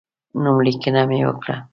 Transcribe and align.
نوملیکنه 0.43 1.01
مې 1.09 1.19
وکړه. 1.27 1.55